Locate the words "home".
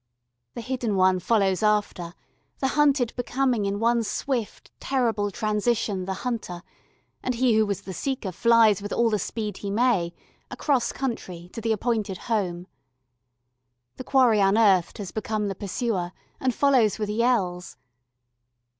12.17-12.65